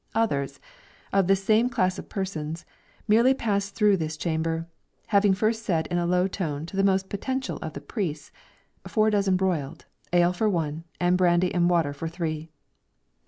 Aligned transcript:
Others, 0.15 0.59
of 1.13 1.27
this 1.27 1.43
same 1.43 1.69
class 1.69 1.99
of 1.99 2.09
persons, 2.09 2.65
merely 3.07 3.35
pass 3.35 3.69
through 3.69 3.97
this 3.97 4.17
chamber, 4.17 4.65
having 5.09 5.31
first 5.35 5.61
said 5.61 5.85
in 5.91 5.99
a 5.99 6.07
low 6.07 6.27
tone 6.27 6.65
to 6.65 6.75
the 6.75 6.83
most 6.83 7.07
potential 7.07 7.57
of 7.61 7.73
the 7.73 7.81
priests, 7.81 8.31
"Four 8.87 9.11
dozen 9.11 9.35
broiled; 9.37 9.85
ale 10.11 10.33
for 10.33 10.49
one, 10.49 10.85
and 10.99 11.19
brandy 11.19 11.53
and 11.53 11.69
water 11.69 11.93
for 11.93 12.07
three." 12.07 12.49